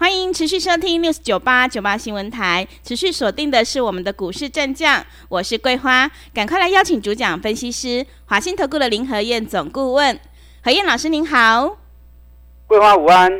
[0.00, 10.18] 欢迎持续收听 News 九八九八新闻台，持续锁定的是我们的股市战将，我是桂花，赶快来邀请主讲分析师华信投顾的林和燕总顾问，
[10.64, 11.76] 和燕老师您好，
[12.66, 13.30] 桂花午安。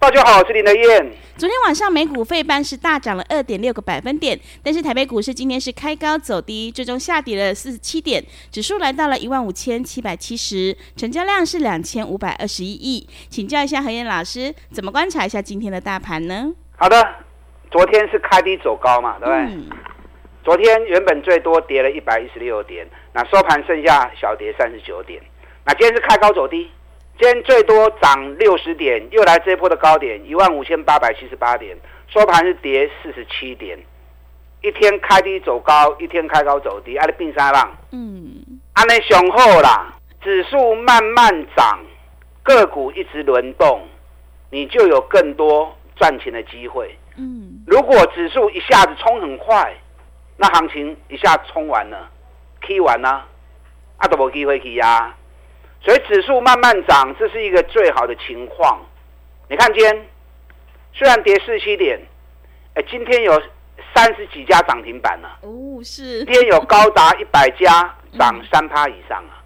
[0.00, 1.12] 大家好，我是林德燕。
[1.36, 13.06] 昨天晚上美股费半是大涨了二点六个百分点，但是台北股市今天是开高走低，最终下跌了四十七点，指数来到了一万五千七百七十，成交量是两千五百二十一亿。
[13.28, 16.50] 请教一下何燕老师，怎么观察一下今天的大盘呢？
[16.78, 16.96] 好的，
[17.70, 19.36] 昨天是开低走高嘛，对不对？
[19.54, 19.68] 嗯、
[20.42, 25.20] 昨天原本最多跌了一百一十六点，那收盘剩下小跌三十九点，
[25.66, 26.70] 那今天是开高走低。
[27.20, 31.76] 今天最多涨六十点，又来这一波的高点一万五千八百七十八点，
[32.08, 33.78] 收盘是跌四十七点。
[34.62, 37.76] 一天开低走高，一天开高走低，啊，你并三浪。
[37.92, 41.80] 嗯，安尼雄厚啦，指数慢慢涨，
[42.42, 43.82] 个股一直轮动，
[44.48, 46.96] 你就有更多赚钱的机会。
[47.18, 49.70] 嗯，如果指数一下子冲很快，
[50.38, 52.08] 那行情一下冲完了
[52.62, 53.26] ，K 完了，
[53.98, 55.14] 啊都无机会去呀。
[55.82, 58.80] 所以指数慢慢涨，这是一个最好的情况。
[59.48, 60.06] 你看今天
[60.92, 61.98] 虽然跌四七点，
[62.74, 63.40] 哎，今天有
[63.94, 65.38] 三十几家涨停板了。
[65.40, 66.24] 哦，是。
[66.24, 69.40] 今天有高达 一百家涨三趴以上啊。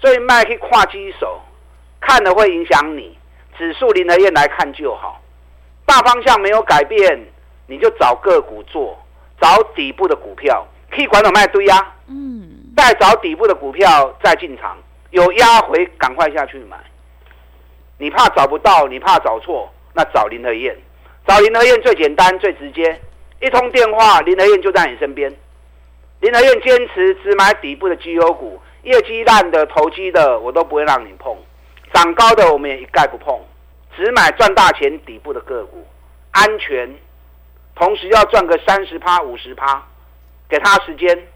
[0.00, 1.40] 所以卖可以跨机手，
[2.00, 3.16] 看了会影响你。
[3.56, 5.20] 指数林和燕来看就好。
[5.86, 7.26] 大方向没有改变，
[7.66, 8.98] 你就找个股做，
[9.40, 11.94] 找底部的股票，可以管我卖堆呀。
[12.08, 12.72] 嗯。
[12.76, 14.76] 再找底部的股票再进场。
[15.12, 16.76] 有压回，赶快下去买。
[17.98, 20.76] 你怕找不到，你怕找错，那找林和燕。
[21.26, 23.00] 找林和燕最简单、最直接，
[23.40, 25.30] 一通电话，林和燕就在你身边。
[26.20, 31.36] 林和燕坚持只买底部的绩优股，业绩烂的、投机的，我都不会让你碰。
[31.92, 33.38] 涨高的我们也一概不碰，
[33.94, 35.86] 只买赚大钱底部的个股，
[36.30, 36.90] 安全，
[37.74, 39.86] 同时要赚个三十趴、五十趴，
[40.48, 41.28] 给他时间，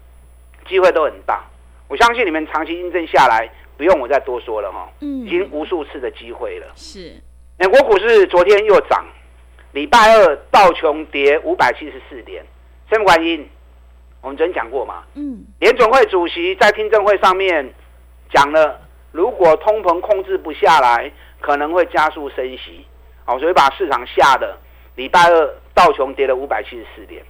[0.67, 1.45] 机会都很大。
[1.87, 3.47] 我相信你们长期印证下来。
[3.77, 6.65] 不用我再多说了哈，嗯已经无数次的机会了。
[6.75, 7.13] 是，
[7.57, 9.05] 美国股市昨天又涨，
[9.71, 12.43] 礼拜二道琼跌五百七十四点，
[12.89, 13.47] 什么原因？
[14.21, 15.03] 我们昨天讲过嘛。
[15.13, 17.71] 嗯，联准会主席在听证会上面
[18.33, 22.85] 讲了，如果通膨控制不下来，可能会加速升息。
[23.25, 24.57] 好，所以把市场吓得
[24.95, 27.23] 礼拜二道琼跌了五百七十四点。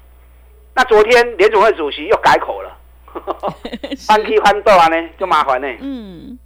[0.73, 2.76] 那昨天联准会主席又改口了。
[4.07, 5.67] 翻批翻豆啊呢，就麻烦呢。
[5.79, 6.37] 嗯，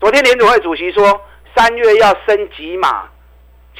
[0.00, 1.20] 昨天联储会主席说
[1.54, 3.08] 三月要升几码，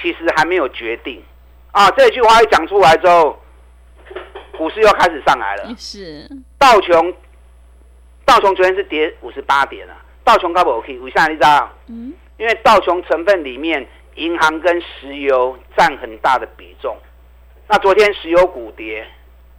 [0.01, 1.23] 其实还没有决定
[1.71, 1.91] 啊。
[1.93, 3.41] 这句话一讲出来之后，
[4.57, 5.75] 股市又开始上来了。
[5.77, 6.29] 是
[6.59, 7.15] 道琼，
[8.25, 9.97] 道琼昨天是跌五十八点啊。
[10.25, 10.99] 道琼高不 OK？
[11.01, 11.71] 为啥你知道？
[11.89, 16.97] 嗯，因为道琼成分里面银行跟石油占很大的比重。
[17.69, 19.07] 那昨天石油股跌，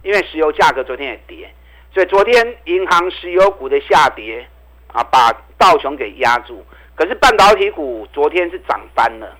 [0.02, 1.52] 因为石油价格昨天也跌。
[1.94, 4.44] 所以昨天银行、石油股的下跌
[4.88, 6.64] 啊，把道琼给压住。
[6.96, 9.36] 可是半导体股昨天是涨翻了。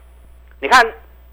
[0.61, 0.87] 你看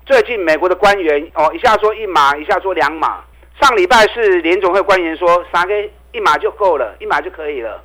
[0.03, 3.23] 最近美国的官员哦，一下说一码，一下说两码。
[3.61, 5.73] 上礼拜是联总会官员说三个
[6.11, 7.83] 一码就够了，一码就可以了。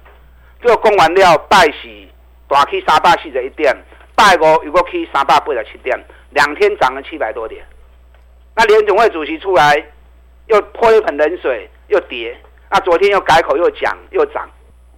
[0.63, 2.09] 就供完料拜喜，
[2.49, 3.77] 大起三百四十一点，
[4.15, 5.95] 拜五如果起三百八十七点，
[6.31, 7.63] 两天涨了七百多点。
[8.55, 9.85] 那联总会主席出来
[10.47, 12.35] 又泼一盆冷水，又跌。
[12.71, 14.49] 那昨天又改口又讲又涨，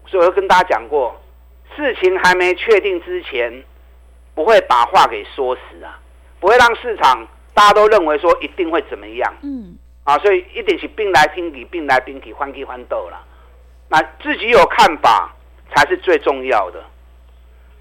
[0.07, 1.21] 所以我跟大家讲过，
[1.77, 3.63] 事情还没确定之前，
[4.35, 6.01] 不会把话给说死啊，
[6.41, 9.35] 不会让市场大家都认为说一定会怎么样。
[9.43, 13.25] 嗯，啊，所以一定是兵来兵去，兵来兵去，欢喜欢斗了。
[13.89, 15.35] 那自己有看法
[15.75, 16.83] 才是最重要的。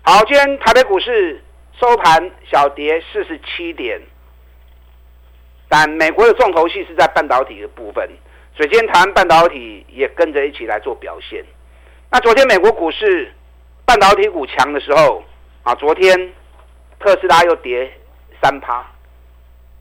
[0.01, 1.41] 好，今天台北股市
[1.79, 4.01] 收盘小跌四十七点，
[5.69, 8.09] 但美国的重头戏是在半导体的部分。
[8.57, 11.45] 所以今半导体也跟着一起来做表现。
[12.09, 13.31] 那昨天美国股市
[13.85, 15.23] 半导体股强的时候
[15.61, 16.33] 啊，昨天
[16.99, 17.91] 特斯拉又跌
[18.41, 18.83] 三趴，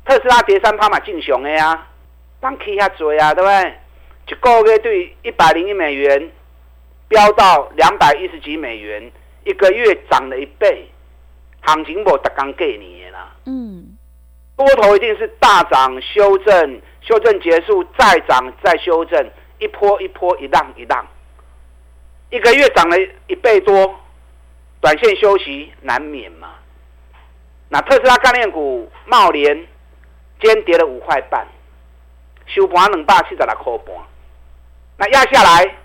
[0.05, 1.87] 特斯拉跌三趴嘛，进熊的呀，
[2.39, 3.75] 当 K 下嘴啊，对不对？
[4.29, 6.31] 一个月对一百零一美元，
[7.09, 9.11] 飙到两百一十几美元，
[9.45, 10.87] 一个月涨了一倍，
[11.63, 13.33] 行情我特刚给你的啦。
[13.47, 13.97] 嗯，
[14.55, 16.83] 多头一定是大涨修正。
[17.07, 19.31] 修正结束，再涨再修正，
[19.61, 21.07] 一波一波，一浪一浪，
[22.31, 22.97] 一个月涨了
[23.29, 23.95] 一倍多，
[24.81, 26.49] 短线休息难免嘛。
[27.69, 29.57] 那特斯拉概念股茂联
[30.41, 31.47] 今天跌了五块半，
[32.47, 33.97] 收盘两百七十六块半。
[34.99, 35.77] 那压下来，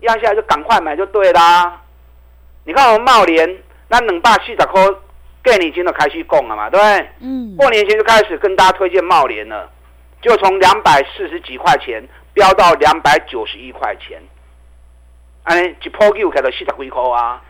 [0.00, 1.80] 压下来就赶快买就对啦。
[2.64, 4.82] 你看我们茂联，那两百四十块，
[5.44, 7.10] 过年前都开始讲了嘛，对不对？
[7.20, 7.56] 嗯。
[7.56, 9.70] 过年前就开始跟大家推荐茂联了，
[10.22, 12.02] 就从两百四十几块钱
[12.32, 14.22] 飙到两百九十一块钱。
[15.42, 17.42] 安尼一波就开到四十几块啊，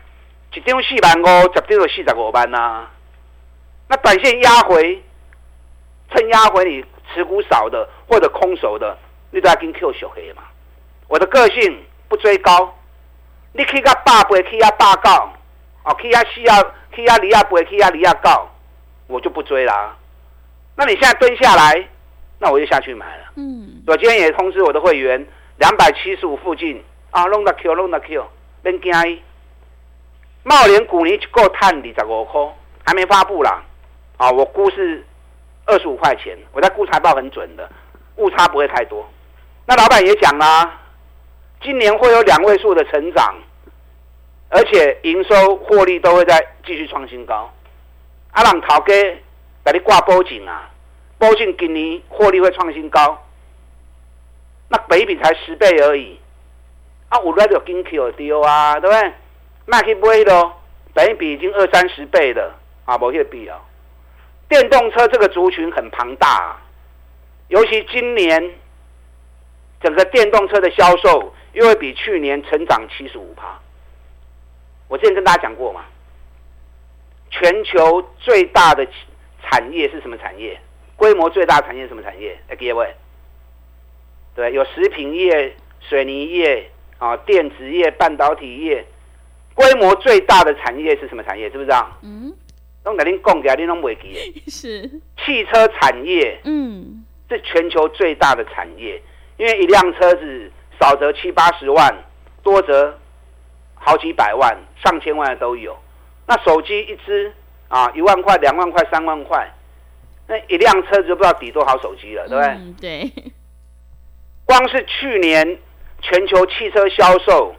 [0.54, 2.90] 一张四万五，十张就四十五万呐、啊。
[3.88, 5.02] 那短线压回，
[6.10, 8.96] 趁压回你持股少的或者空手的，
[9.30, 10.42] 你都要跟 Q 小黑嘛。
[11.08, 12.74] 我的个性不追高，
[13.52, 15.30] 你去个八倍，去个八高，
[15.84, 16.64] 哦，去个四啊，
[16.94, 18.48] 去个二啊倍，去个二啊高，
[19.08, 19.94] 我就不追啦。
[20.76, 21.86] 那你现在蹲下来，
[22.42, 23.24] 那我就下去买了。
[23.36, 25.24] 嗯，我今天也通知我的会员，
[25.58, 28.26] 两百七十五附近啊，弄到 Q，弄到 Q，
[28.64, 29.22] 别惊伊。
[30.42, 32.40] 茂联股你够探二十五块，
[32.84, 33.62] 还没发布啦。
[34.16, 35.06] 啊，我估是
[35.66, 37.70] 二十五块钱，我在估财报很准的，
[38.16, 39.08] 误差不会太多。
[39.64, 40.80] 那老板也讲啦，
[41.62, 43.36] 今年会有两位数的成长，
[44.48, 47.48] 而且营收获利都会再继续创新高。
[48.32, 48.92] 阿朗陶哥
[49.64, 50.68] 给你挂波警啊，
[51.22, 53.24] 保证今年获利会创新高。
[54.68, 56.18] 那北比才十倍而已，
[57.10, 59.12] 啊，我来就跟 Q 丢啊，对不对？
[59.66, 60.60] 卖去买咯，
[60.92, 63.64] 本益比已经二三十倍了，啊，没有必要。
[64.48, 66.60] 电动车这个族群很庞大啊，
[67.46, 68.58] 尤其今年
[69.80, 73.60] 整个电动车的销售又会比去年成长七十五趴。
[74.88, 75.84] 我之前跟大家讲过嘛，
[77.30, 78.84] 全球最大的
[79.44, 80.60] 产业是什么产业？
[81.02, 82.38] 规模最大的产业是什么产业？
[82.46, 82.94] 哎，各位，
[84.36, 88.86] 对，有食品业、水泥业啊、电子业、半导体业。
[89.52, 91.50] 规模最大的产业是什么产业？
[91.50, 91.90] 知不知道？
[92.02, 92.32] 嗯。
[92.84, 94.42] 都给您讲起来，你都不会记。
[94.48, 94.88] 是
[95.24, 99.02] 汽车产业，嗯，是全球最大的产业，
[99.38, 101.92] 因为一辆车子少则七八十万，
[102.44, 102.96] 多则
[103.74, 105.76] 好几百万、上千万的都有。
[106.28, 107.32] 那手机一只
[107.66, 109.52] 啊，一万块、两万块、三万块，
[110.32, 112.48] 那一辆车子就不知道抵多少手机了，对不对？
[112.54, 113.12] 嗯，对。
[114.46, 115.58] 光是去年
[116.00, 117.54] 全球汽车销售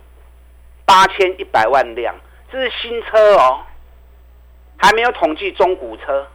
[0.84, 2.16] 八千一百万辆，
[2.52, 3.62] 这是新车哦。
[4.78, 6.28] 还没有统计中古车，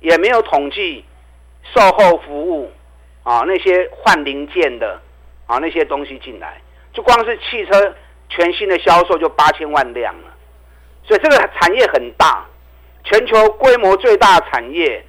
[0.00, 1.04] 也没有统计
[1.74, 2.72] 售后服务
[3.22, 4.98] 啊，那些换零件的
[5.46, 6.60] 啊，那些东西进来，
[6.94, 7.94] 就光是汽车
[8.30, 10.34] 全新的销售就八千万辆了，
[11.04, 12.46] 所以这个产业很大，
[13.04, 15.04] 全球规模最大的产业，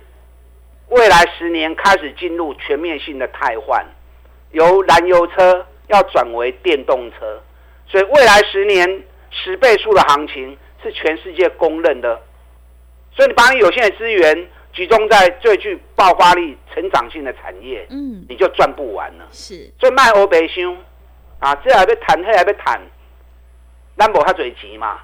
[0.91, 3.85] 未来十年开始进入全面性的汰换，
[4.51, 7.41] 由燃油车要转为电动车，
[7.87, 12.21] 所以未来十年十倍数的行情是全世界公认的。
[13.15, 19.25] 所以你把你有限的资源集中在最具爆发力、成长性的产业，嗯，你就赚不完了。
[19.31, 20.77] 是，所以卖欧北箱
[21.39, 22.81] 啊，这还被谈，那还被谈，
[23.95, 24.99] 兰博他嘴急嘛。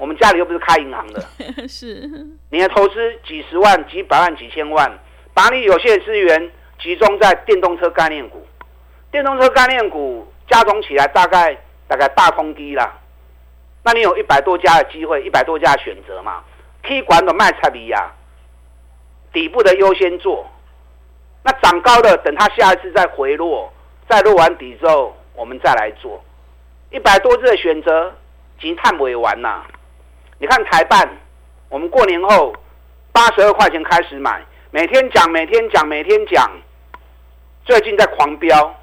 [0.00, 1.22] 我们家里又不是开银行的，
[1.68, 2.08] 是，
[2.48, 4.90] 你的投资几十万、几百万、几千万，
[5.34, 6.50] 把你有限的资源
[6.80, 8.42] 集中在电动车概念股，
[9.12, 11.54] 电动车概念股加总起来大概
[11.86, 12.98] 大概大通低啦。
[13.84, 16.42] 那你有一百多家的机会，一百多家的选择嘛。
[16.82, 18.10] K 管的卖差比呀，
[19.34, 20.50] 底部的优先做，
[21.42, 23.70] 那涨高的等它下一次再回落，
[24.08, 26.24] 再落完底之后，我们再来做。
[26.90, 28.14] 一百多只的选择，
[28.58, 29.62] 已经探不完呐。
[30.40, 31.06] 你看台办，
[31.68, 32.54] 我们过年后
[33.12, 36.50] 八十二块钱开始买，每天讲，每天讲，每天讲，
[37.66, 38.74] 最近在狂飙，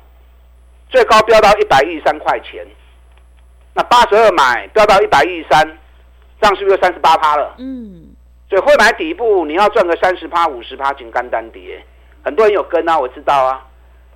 [0.88, 2.64] 最高飙到一百一十三块钱。
[3.74, 5.78] 那八十二买，飙到一百一十三。
[6.40, 7.56] 这样是不是三十八趴了？
[7.58, 8.16] 嗯，
[8.48, 11.84] 所以会买底部，你要赚个三十趴、五十趴，仅干单跌。
[12.24, 13.66] 很多人有跟啊，我知道啊。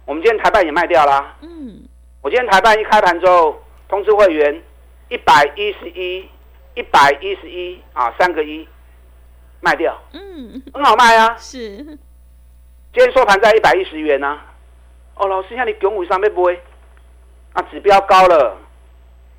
[0.06, 1.36] 我们今天台办也卖掉啦。
[1.42, 1.82] 嗯，
[2.22, 4.62] 我今天台办一开盘之后，通知会员
[5.10, 6.30] 一百一十一、
[6.76, 8.68] 一百一十一啊，三个一
[9.60, 9.98] 卖掉。
[10.14, 11.36] 嗯，很好卖啊。
[11.38, 11.58] 是。
[12.94, 14.42] 今天收盘在一百一十元啊。
[15.16, 16.60] 哦，老师，像你拱五上面不会？
[17.54, 18.58] 啊，指标高了。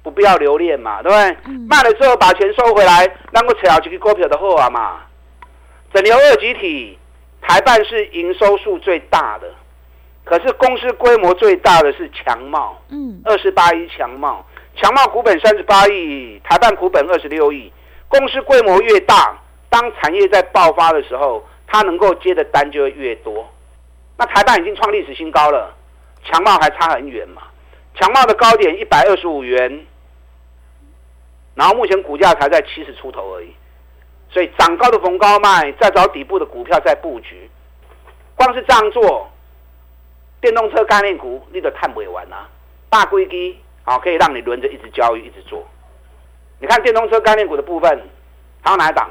[0.04, 1.36] 不必要留恋嘛，对不对？
[1.44, 5.02] 嗯、卖了之后把钱收回来，能够炒几个股票的货啊嘛。
[5.94, 6.98] 整流二极体，
[7.40, 9.54] 台办是营收数最大的，
[10.24, 14.44] 可是公司规模最大的是强茂，嗯，二十八一强茂，
[14.76, 17.72] 强茂股本三十八亿，台办股本二十六亿。
[18.08, 19.38] 公司规模越大，
[19.70, 23.48] 当产业在爆发的时候，它能够接的单就会越多。
[24.18, 25.74] 那台办已经创历史新高了，
[26.24, 27.42] 强茂还差很远嘛。
[27.94, 29.86] 强茂的高点一百二十五元。
[31.54, 33.54] 然后目前股价才在七十出头而已，
[34.30, 37.50] 所以涨高的逢高卖，再找底部的股票再布局。
[38.34, 39.30] 光是这样做，
[40.40, 42.48] 电动车概念股你都探不完啊！
[42.88, 43.26] 大规
[43.84, 45.66] 机啊，可以让你轮着一直交易，一直做。
[46.60, 47.90] 你看电动车概念股的部分，
[48.60, 49.10] 还有哪一档？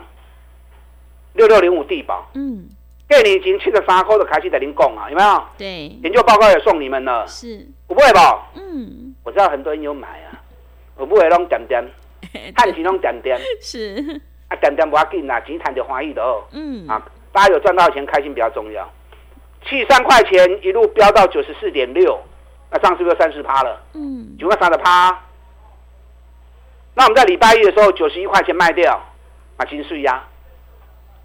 [1.33, 2.67] 六六零五地保，嗯，
[3.07, 5.43] 给你已经七十三块的开始在您供啊，有没有？
[5.57, 8.49] 对，研究报告也送你们了，是，我不会吧？
[8.55, 10.35] 嗯，我知道很多人有买啊，
[10.97, 11.83] 我不会弄点点，
[12.55, 17.01] 看钱弄点点， 是，啊点点不要紧啊，钱赚就欢喜的哦，嗯，啊，
[17.31, 18.89] 大家有赚到钱，开心比较重要。
[19.65, 22.19] 七十三块钱一路飙到九十四点六，
[22.71, 23.81] 那这样是不是三十趴了？
[23.93, 25.19] 嗯，九块三的趴。
[26.95, 28.97] 那我们在礼拜一的时候九十一块钱卖掉，
[29.57, 30.23] 啊，金税呀。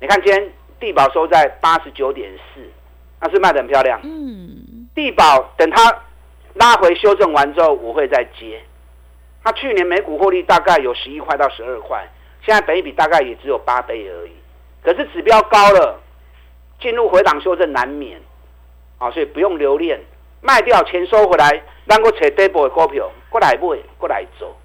[0.00, 2.60] 你看今天地保收在八十九点四，
[3.20, 4.00] 那是卖的很漂亮。
[4.02, 6.02] 嗯，地保等它
[6.54, 8.60] 拉回修正完之后，我会再接。
[9.44, 12.04] 它去年每股获利大概有十一块到十二块，
[12.44, 14.32] 现在本一比大概也只有八倍而已。
[14.82, 16.00] 可是指标高了，
[16.80, 18.20] 进入回档修正难免。
[18.98, 20.00] 啊，所以不用留恋，
[20.40, 24.56] 卖掉钱收回来，让我扯底部的股票过来买，过来做。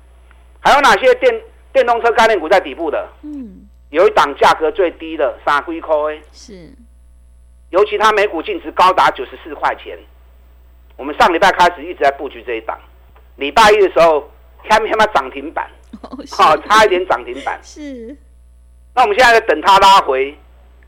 [0.59, 1.41] 还有哪些电
[1.73, 3.09] 电动车概念股在底部的？
[3.23, 5.95] 嗯，有一档价格最低的三几块，
[6.31, 6.71] 是，
[7.69, 9.97] 尤其它每股净值高达九十四块钱。
[10.97, 12.79] 我们上礼拜开始一直在布局这一档，
[13.37, 14.29] 礼拜一的时候
[14.69, 15.67] 看不看到涨停板？
[16.31, 17.59] 好、哦，差一点涨停板。
[17.63, 18.15] 是，
[18.93, 20.37] 那我们现在在等它拉回，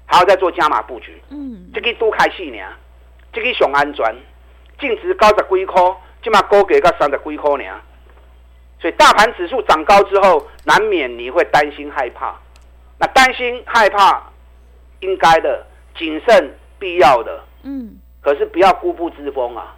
[0.05, 1.19] 还要再做加码布局。
[1.29, 2.59] 嗯，这个都开戏呢。
[3.31, 4.05] 这个熊安全，
[4.83, 5.81] 净值高十几块，
[6.21, 7.63] 起码高给个三十几块呢。
[8.81, 12.35] 所以大盘指数涨高之后，难免你会担心害怕。
[12.99, 14.21] 那担心害怕，
[14.99, 17.41] 应该的，谨慎必要的。
[17.63, 17.97] 嗯。
[18.19, 19.73] 可是不要固步自封啊，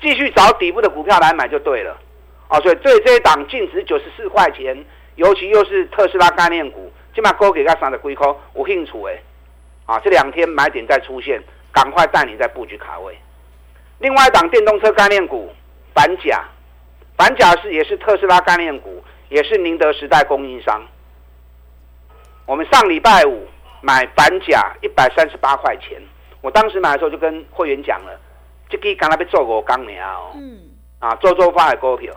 [0.00, 1.94] 继续找底部的股票来买就对了。
[2.48, 4.82] 哦，所以对这一档净值九十四块钱，
[5.16, 9.20] 尤其又是特斯拉概念股，起码高给个三十几块，有兴趣哎。
[9.84, 11.42] 啊，这两天买点再出现。
[11.74, 13.18] 赶快带你再布局卡位。
[14.04, 15.50] 另外一档电动车概念股，
[15.94, 16.44] 反甲，
[17.16, 20.86] 反甲是也是特斯拉概念股，也是宁德时代供应商。
[22.44, 23.46] 我们上礼拜五
[23.80, 25.98] 买反甲一百三十八块钱，
[26.42, 28.20] 我当时买的时候就跟会员讲了，
[28.68, 30.60] 这个刚才被做我刚年哦，嗯，
[30.98, 32.14] 啊，做做发的股票，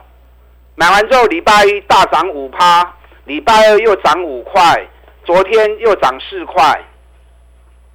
[0.75, 4.85] 买完之后礼拜一大涨五趴，礼拜二又涨五块，
[5.23, 6.83] 昨天又涨四块。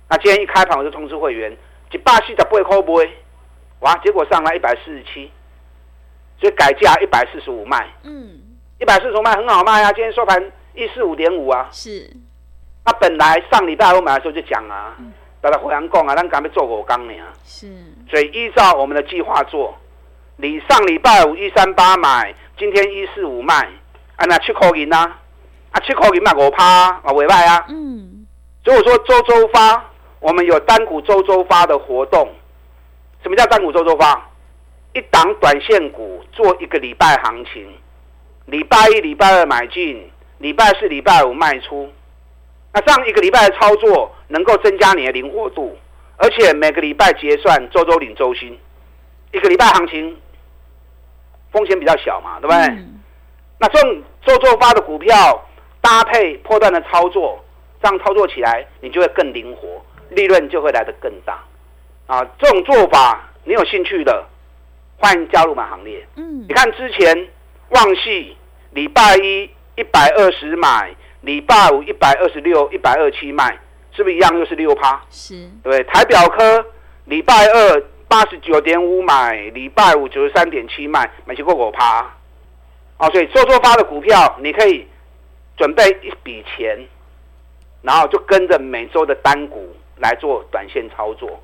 [0.08, 1.54] 那今天一开盘我就通知会员，
[1.90, 3.11] 一百四十八块买，
[3.82, 5.30] 哇，结果上来一百四十七，
[6.40, 7.86] 所以改价一百四十五卖。
[8.04, 8.40] 嗯，
[8.80, 10.40] 一百四十五卖很好卖啊，今天收盘
[10.74, 11.68] 一四五点五啊。
[11.70, 12.08] 是。
[12.84, 14.96] 那本来上礼拜我买的时候就讲啊，
[15.40, 17.12] 大家互相讲啊，咱赶快做我刚呢。
[17.44, 17.68] 是。
[18.08, 19.76] 所以依照我们的计划做，
[20.36, 23.68] 你上礼拜五一三八买，今天一四五卖，
[24.16, 25.12] 啊那七块银呐，
[25.72, 26.64] 啊七块银卖五趴
[27.02, 27.66] 啊尾卖啊。
[27.68, 28.26] 嗯。
[28.64, 29.84] 所以我说周周发。
[30.20, 32.32] 我们有单股周周发的活动，
[33.23, 34.29] 什么叫单股周周发？
[34.95, 37.67] 一档短线股做一个礼拜行情，
[38.47, 41.91] 礼拜一、礼拜二买进，礼拜四、礼拜五卖出。
[42.75, 45.79] 那这样一个礼拜的操作，能够增加你的灵活度，
[46.17, 48.59] 而且每个礼拜结算，周周领周薪。
[49.33, 50.17] 一个礼拜行情
[51.50, 52.59] 风险比较小嘛，对不对？
[52.67, 53.00] 嗯、
[53.59, 55.43] 那这种周周发的股票
[55.81, 57.43] 搭配破断的操作，
[57.83, 59.83] 这样操作起来你就会更灵活。
[60.11, 61.43] 利润就会来得更大，
[62.06, 64.26] 啊，这种做法你有兴趣的，
[64.99, 66.06] 欢迎加入我们行列。
[66.16, 67.28] 嗯，你看之前
[67.71, 68.37] 旺系
[68.73, 73.59] 礼拜一一百二十买，礼拜五一百二十六、一百二七卖，
[73.92, 75.00] 是不是一样又是六趴？
[75.11, 76.64] 是，对，台表科
[77.04, 82.02] 礼拜二八十九点五买，礼拜五九十三点七卖，买起过五趴。
[82.99, 84.87] 哦，所以周周发的股票，你可以
[85.56, 86.87] 准备一笔钱，
[87.80, 89.75] 然后就跟着每周的单股。
[89.99, 91.40] 来做短线操作，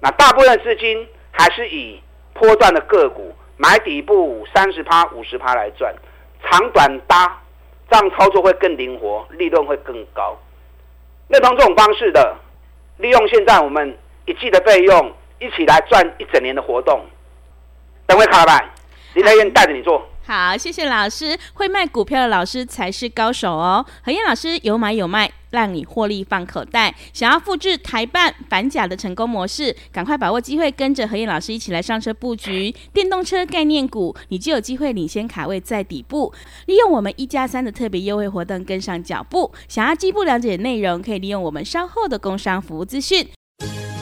[0.00, 2.00] 那大部分的资金还是以
[2.34, 5.94] 波段的个股买底部三十趴、五十趴来赚，
[6.44, 7.40] 长短搭，
[7.90, 10.38] 这样操作会更灵活，利润会更高。
[11.28, 12.36] 认同这种方式的，
[12.98, 17.04] 利用现在我们一季的费用，一起来赚一整年的活动。
[18.06, 18.70] 等会卡老板，
[19.14, 20.08] 林泰燕带着你做。
[20.26, 21.36] 好，谢谢老师。
[21.54, 23.84] 会卖股票的老师才是高手哦。
[24.04, 26.94] 何燕老师有买有卖，让你获利放口袋。
[27.12, 36.32] 想要复制台办反甲的成功模式，赶快把握机会，跟着何燕老师一起来上车布局电动车概念股，你就有机会领先卡位在底部。
[36.66, 39.52] 利用我们一加三的特别优惠活动，跟上脚步。
[39.68, 43.28] 想要进一步了解内容，可以利用我们稍后的工商服务资讯。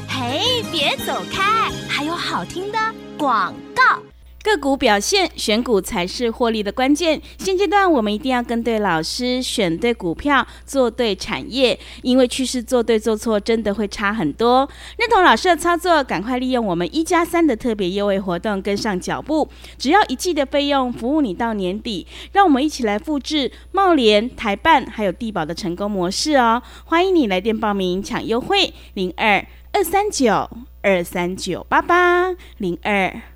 [0.09, 2.79] 嘿，别走开，还有好听的
[3.19, 4.03] 广告。
[4.47, 7.21] 个股表现，选股才是获利的关键。
[7.37, 14.69] 现阶段我们一定要跟对老师，选对股票，做对产业，因为趋势做对做错真的会差很多。
[14.99, 22.07] 认同老师的操作，赶快利用我们一加三的特别优惠活动跟上脚步，只要一季的费用，服务你到年底。
[22.33, 26.63] 让我们一起来复制茂联、台办还有地保的成功模式哦！
[26.85, 30.49] 欢迎你来电报名抢优惠，零二二三九
[30.83, 33.36] 二三九八八零二。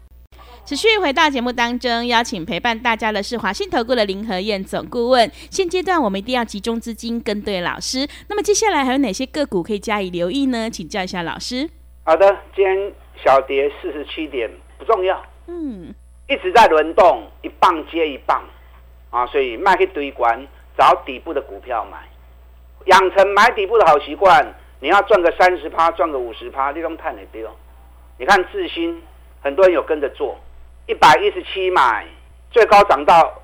[0.63, 5.29] 持续回到节目当中，邀请陪伴大家的是华信投顾的林和燕总顾问。
[5.49, 8.07] 现阶段我们一定要集中资金跟对老师。
[8.29, 10.69] 那么接下来还有哪些个股可以加以留意呢？
[10.69, 11.69] 请教一下老师。
[12.05, 15.93] 好的，今天小跌四十七点不重要，嗯，
[16.29, 18.41] 一直在轮动，一棒接一棒
[19.09, 21.97] 啊，所以卖去堆关，找底部的股票买，
[22.85, 24.55] 养成买底部的好习惯。
[24.79, 27.49] 你要赚个三十趴，赚个五十趴，这种太难丢。
[28.17, 29.01] 你看智新，
[29.41, 30.39] 很多人有跟着做。
[30.87, 32.05] 一百一十七买，
[32.49, 33.41] 最高涨到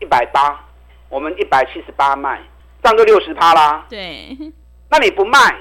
[0.00, 0.64] 一百八，
[1.08, 2.40] 我们一百七十八卖，
[2.82, 3.86] 涨就六十趴啦。
[3.88, 4.36] 对，
[4.90, 5.56] 那你不卖，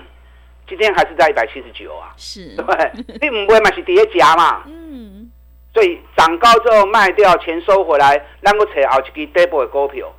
[0.68, 2.14] 今天还是在一百七十九啊？
[2.18, 4.64] 是，对，你唔会嘛是跌价嘛？
[4.68, 5.32] 嗯，
[5.74, 10.12] 所以涨高之后卖掉，钱收回来，能够扯好几支 double 的股票，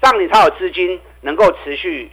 [0.00, 2.10] 这样你才有资金能够持续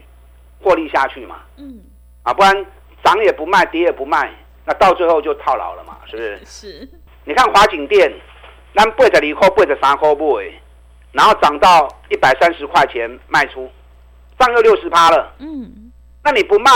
[0.62, 1.42] 获利下去嘛？
[1.58, 1.82] 嗯，
[2.24, 2.66] 啊，不然
[3.04, 4.32] 涨也不卖，跌也不卖，
[4.66, 5.98] 那到最后就套牢了嘛？
[6.08, 6.42] 是不是？
[6.46, 6.90] 是。
[7.26, 8.12] 你看华景店，
[8.76, 10.52] 咱八十二块、八十三块买，
[11.14, 13.72] 然后涨到一百三十块钱卖出，
[14.38, 15.34] 涨又六十趴了。
[15.40, 15.92] 嗯，
[16.24, 16.72] 那你不卖，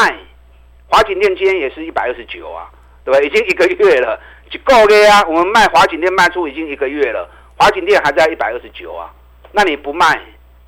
[0.87, 2.69] 华景店今天也是一百二十九啊，
[3.03, 3.19] 对吧？
[3.19, 4.19] 已经一个月了，
[4.49, 5.23] 就够了啊。
[5.27, 9.11] 我们卖华景店卖出已经一个月了，华景店还在一百二十九啊。
[9.51, 10.21] 那你不卖，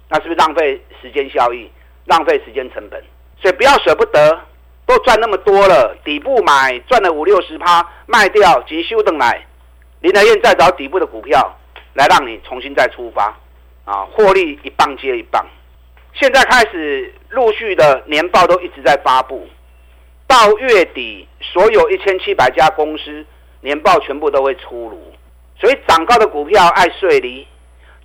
[0.09, 1.71] 那是不是浪费时间效益，
[2.05, 3.01] 浪费时间成本？
[3.41, 4.41] 所以不要舍不得，
[4.85, 9.45] 都赚那么多了，底部买赚了五六十趴，卖掉急修等来。
[10.01, 11.57] 林和彦再找底部的股票
[11.93, 13.37] 来让你重新再出发，
[13.83, 15.45] 啊，获利一棒接一棒。
[16.13, 19.47] 现在开始陆续的年报都一直在发布，
[20.25, 23.25] 到月底所有一千七百家公司
[23.61, 25.13] 年报全部都会出炉。
[25.59, 27.45] 所以涨高的股票爱税离，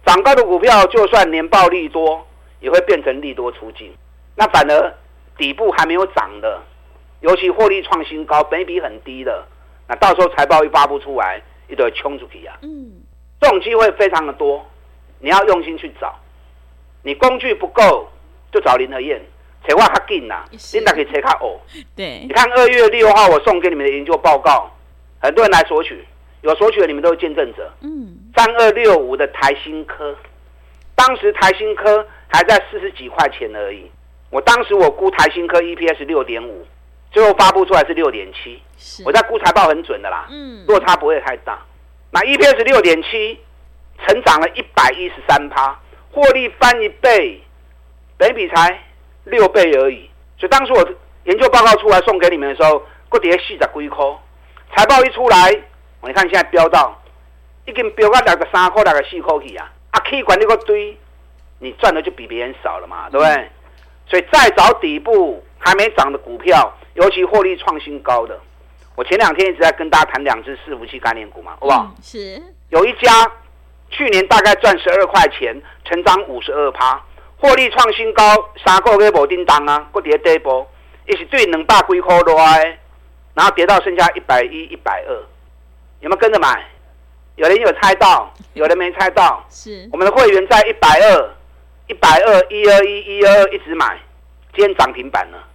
[0.04, 2.26] 涨高的股票就算年报利多，
[2.58, 3.94] 也会变成利多出尽。
[4.34, 4.94] 那反而
[5.38, 6.60] 底部还没有涨的，
[7.20, 9.46] 尤其获利创新高、本比很低的，
[9.86, 11.40] 那到时候财报一发布出来。
[11.68, 12.58] 一堆冲出去啊！
[12.62, 12.92] 嗯，
[13.40, 14.64] 这种机会非常的多，
[15.20, 16.14] 你要用心去找。
[17.02, 18.08] 你工具不够，
[18.52, 19.20] 就找林和燕，
[19.66, 21.60] 扯话较紧呐，领导可以扯卡哦。
[21.94, 24.70] 对，你看二月六号我送给你们的研究报告，
[25.20, 26.04] 很多人来索取，
[26.42, 27.72] 有索取的你们都是见证者。
[27.80, 30.16] 嗯，三二六五的台新科，
[30.94, 33.90] 当时台新科还在四十几块钱而已。
[34.30, 36.66] 我当时我估台新科 EPS 六点五。
[37.14, 38.60] 最后发布出来是六点七，
[39.06, 41.56] 我在估财报很准的啦，嗯，落差不会太大。
[42.10, 43.38] 那 EPS 六点七，
[44.04, 45.78] 成长了一百一十三趴，
[46.10, 47.40] 获利翻一倍，
[48.18, 48.80] 本益比才
[49.22, 50.10] 六倍而已。
[50.36, 50.84] 所以当时我
[51.22, 54.04] 研究报告出来送给你们的时候，个跌四十几块，
[54.74, 55.62] 财报一出来，
[56.00, 57.00] 我你看现在飙到
[57.64, 59.70] 已经飙到两个三块、两个四块去啊！
[59.92, 60.98] 啊，K 管那个堆，
[61.60, 63.50] 你赚的就比别人少了嘛，对不对？
[64.08, 66.76] 所以再找底部还没涨的股票。
[66.94, 68.38] 尤其获利创新高的，
[68.94, 71.92] 我前两天一直在跟大家谈两只伺服器概念股嘛，好不好？
[71.96, 72.42] 嗯、是。
[72.70, 73.30] 有一家
[73.90, 77.00] 去年大概赚十二块钱，成长五十二趴，
[77.36, 78.22] 获利创新高，
[78.64, 80.66] 三个月无叮当啊，搁跌跌波，
[81.06, 82.78] 一是对两百几块多哎，
[83.34, 85.12] 然后跌到剩下一百一、一百二，
[86.00, 86.64] 有没有跟着买？
[87.36, 89.44] 有人有猜到， 有人没猜到。
[89.50, 89.88] 是。
[89.92, 91.30] 我们的会员在一百二、
[91.88, 93.98] 一百二、一二一、一二二一直买，
[94.54, 95.48] 今天涨停板了。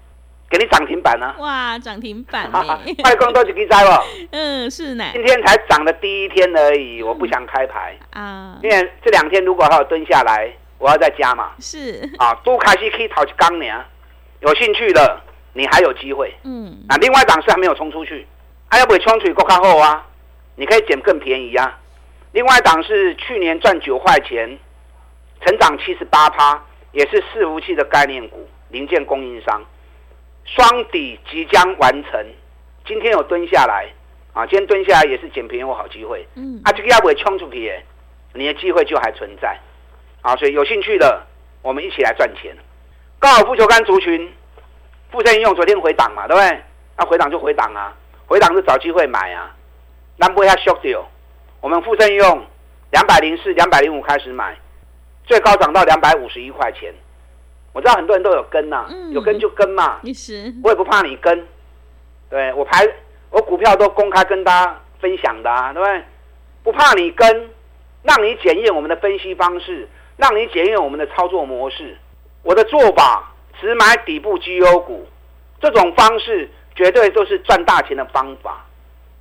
[0.50, 1.36] 给你涨停板呢、啊？
[1.38, 2.50] 哇，涨停板！
[3.04, 4.04] 快攻都是记在不？
[4.32, 5.06] 嗯，是呢。
[5.14, 8.58] 今天才涨的第一天而已，我不想开牌啊。
[8.64, 11.52] 因为这两天如果还有蹲下来，我要再加嘛。
[11.60, 13.66] 是啊，都开始可以讨钢呢。
[14.40, 15.22] 有兴趣的，
[15.54, 16.34] 你还有机会。
[16.44, 16.84] 嗯。
[16.88, 18.26] 啊，另外一档是还没有冲出去，
[18.70, 20.04] 还要不会冲出去够靠后啊？
[20.56, 21.78] 你可以捡更便宜啊。
[22.32, 24.58] 另外一档是去年赚九块钱，
[25.46, 26.60] 成长七十八趴，
[26.92, 29.64] 也是伺服器的概念股，零件供应商。
[30.45, 32.25] 双底即将完成，
[32.86, 33.88] 今天有蹲下来
[34.34, 34.45] 啊！
[34.45, 36.25] 今天蹲下来也是捡便宜我好机会。
[36.36, 37.84] 嗯，啊，这个要不会冲出去耶？
[38.34, 39.58] 你的机会就还存在。
[40.21, 41.25] 啊，所以有兴趣的，
[41.62, 42.56] 我们一起来赚钱。
[43.19, 44.32] 高尔夫球杆族群，
[45.12, 46.62] 富盛应用昨天回档嘛，对不对？
[46.97, 47.95] 那回档就回档啊，
[48.28, 49.56] 回档是找机会买啊。
[50.17, 51.08] 难不会它 shock 掉？
[51.62, 52.45] 我们富盛应用
[52.91, 54.58] 两百零四、两百零五开始买，
[55.25, 56.93] 最高涨到两百五十一块钱。
[57.74, 60.00] 我知道很多人都有跟呐、啊，嗯、有跟就跟嘛。
[60.14, 61.48] 是我也不怕你跟。
[62.30, 62.88] 对我排
[63.30, 66.04] 我股票都公开跟大家分享的啊，对不对？
[66.64, 67.50] 不怕你跟，
[68.04, 71.98] 让你检验我们的分析方式，让你检验我们的操作模式。
[72.44, 75.08] 我的做法只买底部绩优股，
[75.62, 78.66] 这种方式绝对都是赚大钱的方法。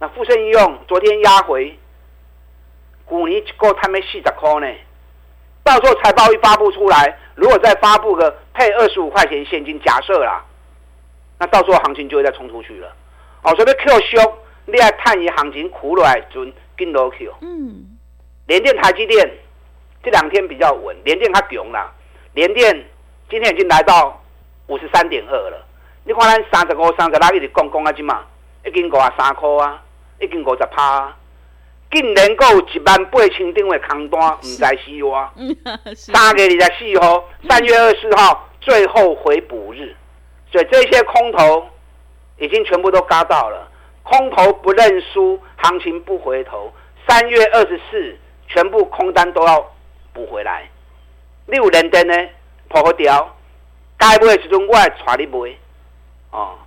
[0.00, 1.78] 那富盛应用昨天压回，
[3.04, 4.66] 股你够他们四十块呢。
[5.68, 10.42] 到时候财报一发布出来，如果再发布个配二十五块钱现金，假设啦，
[11.38, 12.90] 那到时候行情就会再冲出去了。
[13.42, 17.34] 哦，所以 Q 修，你爱探一行情苦来准跟落 Q。
[17.42, 17.84] 嗯，
[18.46, 19.30] 联电、台积电
[20.02, 21.92] 这两天比较稳，联电它强啦，
[22.32, 22.86] 联电。
[23.28, 24.22] 今天已经来到
[24.68, 25.66] 五十三点二了。
[26.04, 28.24] 你看咱三十五、三十六一直讲讲啊，今嘛
[28.64, 29.82] 一斤五啊三块啊，
[30.18, 31.16] 一斤五十趴啊。
[31.90, 35.32] 竟然够一万八千点位空单，唔知死哇！
[35.96, 39.94] 三月二十四号，三月二十四号最后回补日，
[40.52, 41.66] 所以这些空头
[42.38, 43.68] 已经全部都嘎到了。
[44.02, 46.72] 空头不认输，行情不回头。
[47.06, 48.16] 三月二十四，
[48.48, 49.72] 全部空单都要
[50.12, 50.68] 补回来。
[51.46, 52.14] 六人灯呢？
[52.68, 53.34] 破个掉，
[53.96, 55.58] 该不会始终外传你不会
[56.30, 56.58] 哦，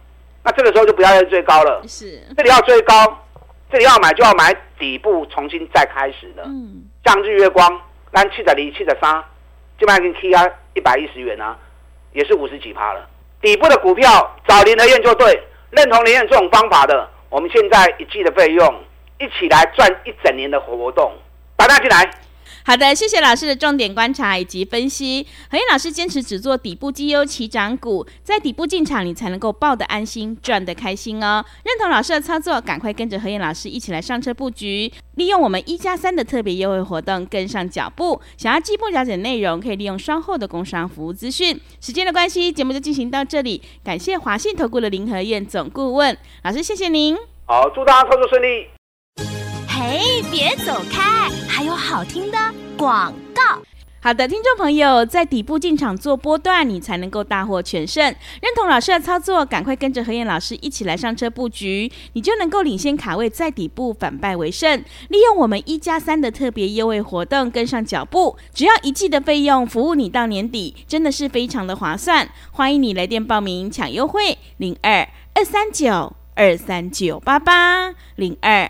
[0.43, 1.83] 那这个时候就不要再追高了。
[1.87, 3.23] 是，这里要追高，
[3.71, 4.51] 这里要买就要买
[4.81, 6.41] 底部重新再开始的。
[6.45, 9.23] 嗯，像日月光，那七十二、七十三，
[9.79, 11.55] 基本上已经 K 啊一百一十元啊，
[12.13, 13.07] 也是五十几趴了。
[13.39, 15.39] 底部的股票找林德燕就对，
[15.69, 18.83] 认同林和彦这种方法的，我们现在一季的费用
[19.19, 21.13] 一起来赚一整年的活动，
[21.55, 22.09] 打大进来。
[22.63, 25.25] 好的，谢谢老师的重点观察以及分析。
[25.49, 31.43] 何燕老师坚持只做底部绩优起涨股，在底部进场，你才能够抱得安心，赚得开心哦。
[31.63, 38.21] 认同老师的操作，赶快跟着何燕老师一起来上车布局，利用我们一加三的特别优惠活动，跟上脚步。
[38.37, 41.59] 想要进一步了解内容，可以利用稍后的工商服务资讯。
[41.79, 43.61] 时间的关系，节目就进行到这里。
[43.83, 47.17] 感谢华信投顾的林和燕总顾问老师，谢谢您。
[47.45, 48.80] 好，祝大家操作顺利。
[49.83, 52.37] 嘿，别走开，还有好听的
[52.77, 53.41] 广告。
[53.99, 58.03] 好的，听众朋友，在底部进场做波段，你才能够大获全胜。
[58.03, 64.83] 认同老师的操作，赶快跟着何燕老师一起来上车布局，你就能够领先卡位，在底部反败为胜。
[65.09, 72.29] 利用我们一加三的特别优惠活动，跟上脚步，只要一季的费用，服务你到年底，真的是非常的划算。
[72.51, 78.69] 欢迎你来电报名抢优惠，零二二三九二三九八八零二。